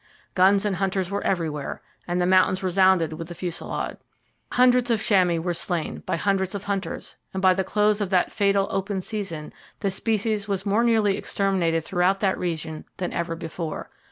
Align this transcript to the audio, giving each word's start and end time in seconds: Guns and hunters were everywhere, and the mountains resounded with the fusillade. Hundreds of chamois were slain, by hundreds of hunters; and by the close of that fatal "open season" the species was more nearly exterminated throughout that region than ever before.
Guns 0.33 0.65
and 0.65 0.77
hunters 0.77 1.11
were 1.11 1.23
everywhere, 1.23 1.79
and 2.07 2.19
the 2.19 2.25
mountains 2.25 2.63
resounded 2.63 3.13
with 3.13 3.27
the 3.27 3.35
fusillade. 3.35 3.97
Hundreds 4.53 4.89
of 4.89 4.99
chamois 4.99 5.37
were 5.39 5.53
slain, 5.53 5.99
by 6.07 6.15
hundreds 6.17 6.55
of 6.55 6.63
hunters; 6.63 7.17
and 7.35 7.39
by 7.39 7.53
the 7.53 7.63
close 7.63 8.01
of 8.01 8.09
that 8.09 8.31
fatal 8.33 8.67
"open 8.71 9.03
season" 9.03 9.53
the 9.81 9.91
species 9.91 10.47
was 10.47 10.65
more 10.65 10.83
nearly 10.83 11.17
exterminated 11.19 11.83
throughout 11.83 12.19
that 12.19 12.39
region 12.39 12.83
than 12.97 13.13
ever 13.13 13.35
before. 13.35 13.91